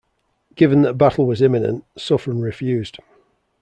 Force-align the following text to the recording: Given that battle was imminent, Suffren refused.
Given 0.55 0.81
that 0.81 0.97
battle 0.97 1.27
was 1.27 1.43
imminent, 1.43 1.85
Suffren 1.95 2.41
refused. 2.41 2.97